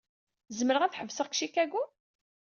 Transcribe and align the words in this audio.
Zemreɣ 0.57 0.81
ad 0.83 0.97
ḥebseɣ 0.99 1.27
deg 1.27 1.35
Chicago? 1.39 1.83